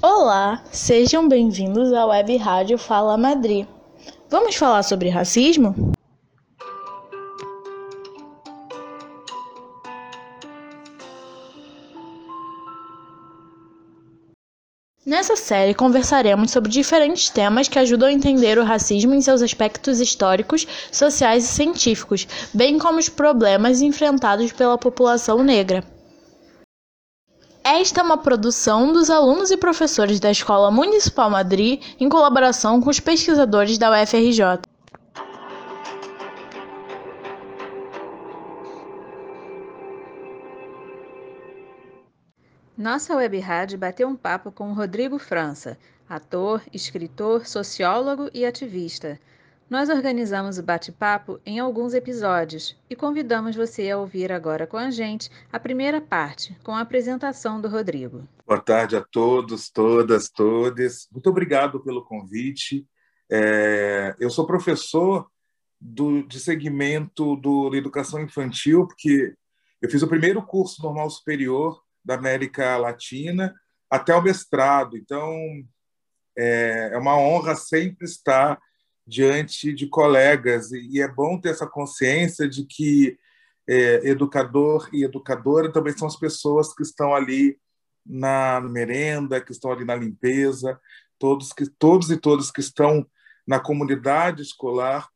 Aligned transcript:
Olá, 0.00 0.62
sejam 0.70 1.28
bem-vindos 1.28 1.92
à 1.92 2.06
Web 2.06 2.36
Rádio 2.36 2.78
Fala 2.78 3.18
Madrid. 3.18 3.66
Vamos 4.30 4.54
falar 4.54 4.84
sobre 4.84 5.08
racismo? 5.08 5.74
Nessa 15.04 15.34
série 15.34 15.74
conversaremos 15.74 16.52
sobre 16.52 16.70
diferentes 16.70 17.28
temas 17.28 17.66
que 17.66 17.80
ajudam 17.80 18.08
a 18.08 18.12
entender 18.12 18.56
o 18.56 18.64
racismo 18.64 19.14
em 19.14 19.20
seus 19.20 19.42
aspectos 19.42 19.98
históricos, 19.98 20.64
sociais 20.92 21.42
e 21.42 21.48
científicos, 21.48 22.28
bem 22.54 22.78
como 22.78 23.00
os 23.00 23.08
problemas 23.08 23.82
enfrentados 23.82 24.52
pela 24.52 24.78
população 24.78 25.42
negra. 25.42 25.82
Esta 27.80 28.00
é 28.00 28.02
uma 28.02 28.18
produção 28.18 28.92
dos 28.92 29.08
alunos 29.08 29.52
e 29.52 29.56
professores 29.56 30.18
da 30.18 30.32
Escola 30.32 30.68
Municipal 30.68 31.30
Madrid 31.30 31.80
em 32.00 32.08
colaboração 32.08 32.80
com 32.80 32.90
os 32.90 32.98
pesquisadores 32.98 33.78
da 33.78 33.88
UFRJ. 33.88 34.62
Nossa 42.76 43.14
web 43.14 43.38
rádio 43.38 43.78
bateu 43.78 44.08
um 44.08 44.16
papo 44.16 44.50
com 44.50 44.72
Rodrigo 44.72 45.16
França, 45.16 45.78
ator, 46.08 46.60
escritor, 46.74 47.46
sociólogo 47.46 48.28
e 48.34 48.44
ativista. 48.44 49.20
Nós 49.70 49.90
organizamos 49.90 50.56
o 50.56 50.62
bate-papo 50.62 51.38
em 51.44 51.58
alguns 51.58 51.92
episódios 51.92 52.74
e 52.88 52.96
convidamos 52.96 53.54
você 53.54 53.90
a 53.90 53.98
ouvir 53.98 54.32
agora 54.32 54.66
com 54.66 54.78
a 54.78 54.90
gente 54.90 55.28
a 55.52 55.60
primeira 55.60 56.00
parte, 56.00 56.56
com 56.64 56.72
a 56.72 56.80
apresentação 56.80 57.60
do 57.60 57.68
Rodrigo. 57.68 58.26
Boa 58.46 58.58
tarde 58.58 58.96
a 58.96 59.02
todos, 59.02 59.68
todas, 59.68 60.30
todes. 60.30 61.06
Muito 61.12 61.28
obrigado 61.28 61.80
pelo 61.80 62.02
convite. 62.02 62.86
É, 63.30 64.16
eu 64.18 64.30
sou 64.30 64.46
professor 64.46 65.28
do, 65.78 66.22
de 66.22 66.40
segmento 66.40 67.36
do, 67.36 67.68
da 67.68 67.76
educação 67.76 68.22
infantil, 68.22 68.86
porque 68.86 69.34
eu 69.82 69.90
fiz 69.90 70.02
o 70.02 70.08
primeiro 70.08 70.40
curso 70.40 70.82
normal 70.82 71.10
superior 71.10 71.78
da 72.02 72.14
América 72.14 72.78
Latina 72.78 73.54
até 73.90 74.14
o 74.14 74.22
mestrado. 74.22 74.96
Então, 74.96 75.30
é, 76.38 76.92
é 76.94 76.96
uma 76.96 77.18
honra 77.18 77.54
sempre 77.54 78.06
estar 78.06 78.58
diante 79.08 79.72
de 79.72 79.86
colegas 79.86 80.70
e 80.70 81.00
é 81.00 81.08
bom 81.08 81.40
ter 81.40 81.48
essa 81.48 81.66
consciência 81.66 82.46
de 82.46 82.64
que 82.66 83.18
é, 83.66 84.08
educador 84.08 84.88
e 84.92 85.02
educadora 85.02 85.72
também 85.72 85.96
são 85.96 86.06
as 86.06 86.16
pessoas 86.16 86.74
que 86.74 86.82
estão 86.82 87.14
ali 87.14 87.58
na 88.04 88.60
merenda, 88.60 89.40
que 89.40 89.52
estão 89.52 89.72
ali 89.72 89.84
na 89.84 89.94
limpeza, 89.94 90.78
todos 91.18 91.52
que 91.52 91.66
todos 91.66 92.10
e 92.10 92.16
todas 92.18 92.50
que 92.50 92.60
estão 92.60 93.06
na 93.46 93.58
comunidade 93.58 94.42
escolar 94.42 95.08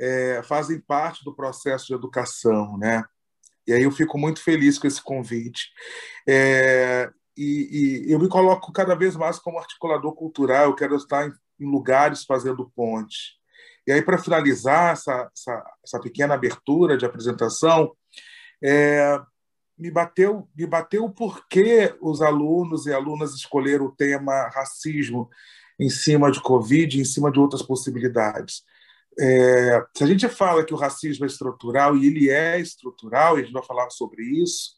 é, 0.00 0.42
fazem 0.42 0.80
parte 0.80 1.22
do 1.22 1.34
processo 1.34 1.86
de 1.86 1.94
educação, 1.94 2.78
né? 2.78 3.04
E 3.66 3.72
aí 3.72 3.82
eu 3.82 3.90
fico 3.90 4.18
muito 4.18 4.42
feliz 4.42 4.78
com 4.78 4.86
esse 4.86 5.02
convite. 5.02 5.70
É, 6.28 7.10
e, 7.36 8.04
e, 8.06 8.12
eu 8.12 8.18
me 8.18 8.28
coloco 8.28 8.72
cada 8.72 8.94
vez 8.94 9.16
mais 9.16 9.38
como 9.38 9.58
articulador 9.58 10.14
cultural, 10.14 10.66
eu 10.66 10.74
quero 10.74 10.96
estar 10.96 11.26
em, 11.26 11.32
em 11.58 11.70
lugares 11.70 12.24
fazendo 12.24 12.70
ponte. 12.74 13.34
E 13.86 13.92
aí, 13.92 14.02
para 14.02 14.18
finalizar 14.18 14.92
essa, 14.92 15.30
essa, 15.36 15.64
essa, 15.84 16.00
pequena 16.00 16.34
abertura 16.34 16.96
de 16.96 17.04
apresentação, 17.04 17.94
é, 18.62 19.20
me 19.76 19.90
bateu 19.90 20.48
me 20.56 20.66
bateu 20.66 21.10
por 21.10 21.46
que 21.48 21.94
os 22.00 22.22
alunos 22.22 22.86
e 22.86 22.92
alunas 22.92 23.34
escolheram 23.34 23.86
o 23.86 23.94
tema 23.94 24.48
racismo 24.54 25.28
em 25.78 25.90
cima 25.90 26.30
de 26.30 26.40
Covid, 26.40 27.00
em 27.00 27.04
cima 27.04 27.30
de 27.30 27.38
outras 27.38 27.62
possibilidades. 27.62 28.62
É, 29.18 29.84
se 29.96 30.04
a 30.04 30.06
gente 30.06 30.28
fala 30.28 30.64
que 30.64 30.74
o 30.74 30.76
racismo 30.76 31.24
é 31.24 31.28
estrutural, 31.28 31.96
e 31.96 32.06
ele 32.06 32.30
é 32.30 32.58
estrutural, 32.58 33.36
e 33.36 33.42
a 33.42 33.44
gente 33.44 33.52
vai 33.52 33.64
falar 33.64 33.90
sobre 33.90 34.22
isso, 34.22 34.72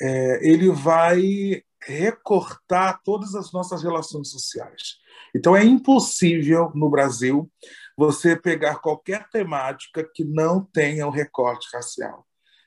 é, 0.00 0.48
ele 0.48 0.70
vai 0.70 1.62
recortar 1.86 3.00
todas 3.04 3.34
as 3.34 3.52
nossas 3.52 3.82
relações 3.82 4.30
sociais. 4.30 4.96
Então, 5.34 5.56
é 5.56 5.64
impossível 5.64 6.70
no 6.74 6.90
Brasil 6.90 7.50
você 7.96 8.36
pegar 8.36 8.76
qualquer 8.76 9.28
temática 9.30 10.08
que 10.14 10.24
não 10.24 10.62
tenha 10.62 11.06
o 11.06 11.08
um 11.08 11.12
recorte 11.12 11.68
racial. 11.72 12.26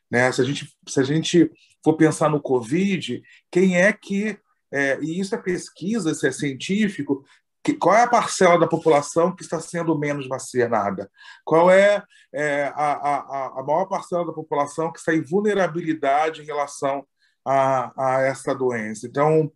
Né? 0.10 0.32
Se, 0.32 0.42
a 0.42 0.46
gente, 0.46 0.68
se 0.88 1.00
a 1.00 1.04
gente 1.04 1.52
for 1.84 1.96
pensar 1.96 2.30
no 2.30 2.42
Covid, 2.42 3.22
quem 3.52 3.78
é 3.78 3.94
que. 3.94 4.38
É, 4.72 5.00
e 5.02 5.20
isso 5.20 5.34
é 5.34 5.38
pesquisa, 5.38 6.12
isso 6.12 6.28
é 6.28 6.32
científico, 6.32 7.26
que, 7.64 7.74
qual 7.74 7.96
é 7.96 8.04
a 8.04 8.08
parcela 8.08 8.60
da 8.60 8.68
população 8.68 9.36
que 9.36 9.44
está 9.44 9.60
sendo 9.60 9.98
menos 9.98 10.28
vacinada? 10.28 11.10
Qual 11.44 11.70
é, 11.70 12.04
é 12.34 12.66
a, 12.76 12.94
a, 12.94 13.60
a, 13.60 13.64
maior 13.64 13.86
parcela 13.86 14.26
da 14.26 14.34
população 14.34 14.92
que 14.92 15.00
está 15.00 15.14
em 15.14 15.22
vulnerabilidade 15.22 16.42
em 16.42 16.46
relação 16.46 17.06
a, 17.46 17.92
a 17.98 18.22
essa 18.22 18.54
doença? 18.54 19.08
Então, 19.08 19.52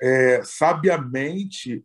é, 0.00 0.42
sabiamente 0.44 1.84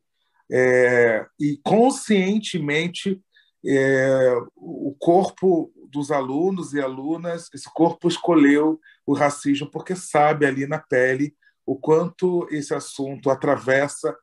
é, 0.52 1.26
e 1.40 1.60
conscientemente, 1.64 3.22
é, 3.66 4.36
o 4.56 4.96
corpo 5.00 5.72
dos 5.90 6.12
alunos 6.12 6.74
e 6.74 6.82
alunas, 6.82 7.50
esse 7.54 7.72
corpo 7.74 8.08
escolheu 8.08 8.80
o 9.06 9.14
racismo 9.14 9.70
porque 9.70 9.96
sabe 9.96 10.46
ali 10.46 10.68
na 10.68 10.80
pele 10.80 11.36
o 11.66 11.76
quanto 11.76 12.48
esse 12.52 12.74
assunto 12.74 13.30
atravessa 13.30 14.16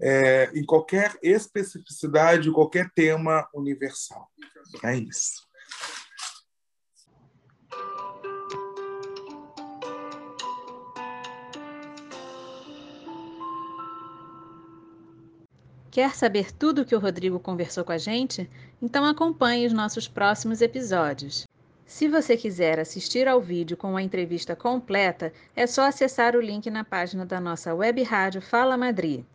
é, 0.00 0.50
em 0.54 0.64
qualquer 0.64 1.16
especificidade, 1.22 2.50
qualquer 2.50 2.90
tema 2.94 3.48
universal. 3.54 4.28
É 4.84 4.96
isso. 4.96 5.48
Quer 15.92 16.14
saber 16.14 16.50
tudo 16.54 16.80
o 16.80 16.84
que 16.86 16.96
o 16.96 16.98
Rodrigo 16.98 17.38
conversou 17.38 17.84
com 17.84 17.92
a 17.92 17.98
gente? 17.98 18.48
Então 18.80 19.04
acompanhe 19.04 19.66
os 19.66 19.74
nossos 19.74 20.08
próximos 20.08 20.62
episódios. 20.62 21.46
Se 21.84 22.08
você 22.08 22.34
quiser 22.34 22.80
assistir 22.80 23.28
ao 23.28 23.42
vídeo 23.42 23.76
com 23.76 23.94
a 23.94 24.02
entrevista 24.02 24.56
completa, 24.56 25.34
é 25.54 25.66
só 25.66 25.82
acessar 25.82 26.34
o 26.34 26.40
link 26.40 26.70
na 26.70 26.82
página 26.82 27.26
da 27.26 27.38
nossa 27.38 27.74
web 27.74 28.02
rádio 28.04 28.40
Fala 28.40 28.74
Madrid. 28.74 29.22